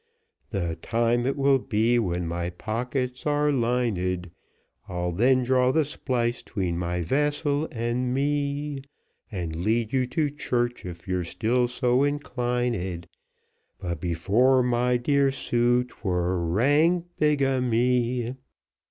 "The 0.49 0.77
time 0.81 1.27
it 1.27 1.37
will 1.37 1.59
be 1.59 1.99
when 1.99 2.25
my 2.25 2.49
pockets 2.49 3.27
are 3.27 3.51
lined, 3.51 4.31
I'll 4.89 5.11
then 5.11 5.43
draw 5.43 5.71
the 5.71 5.85
splice 5.85 6.41
'tween 6.41 6.75
my 6.75 7.03
vessel 7.03 7.67
and 7.71 8.11
me, 8.11 8.81
And 9.31 9.55
lead 9.57 9.93
you 9.93 10.07
to 10.07 10.31
church, 10.31 10.87
if 10.87 11.07
you're 11.07 11.23
still 11.23 11.67
so 11.67 12.03
inclined 12.03 13.07
But 13.79 14.01
before, 14.01 14.63
my 14.63 14.97
dear 14.97 15.29
Sue, 15.29 15.83
'twere 15.83 16.35
rank 16.39 17.05
bigamy." 17.19 18.33